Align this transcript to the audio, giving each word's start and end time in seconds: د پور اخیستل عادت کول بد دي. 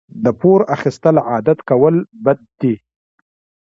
د 0.23 0.25
پور 0.39 0.59
اخیستل 0.75 1.15
عادت 1.29 1.59
کول 1.69 1.95
بد 2.23 2.39
دي. 2.59 2.73